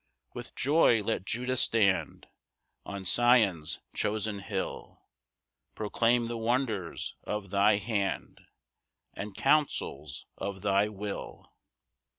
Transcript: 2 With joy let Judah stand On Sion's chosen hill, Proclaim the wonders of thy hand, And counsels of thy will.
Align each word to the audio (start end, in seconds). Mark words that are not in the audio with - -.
2 0.31 0.31
With 0.33 0.55
joy 0.55 1.03
let 1.03 1.27
Judah 1.27 1.55
stand 1.55 2.25
On 2.87 3.03
Sion's 3.05 3.81
chosen 3.93 4.39
hill, 4.39 5.03
Proclaim 5.75 6.27
the 6.27 6.39
wonders 6.39 7.17
of 7.23 7.51
thy 7.51 7.75
hand, 7.75 8.41
And 9.13 9.35
counsels 9.37 10.25
of 10.39 10.63
thy 10.63 10.87
will. 10.87 11.53